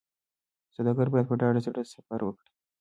[0.75, 2.51] سوداګر باید په ډاډه زړه سفر وکړي.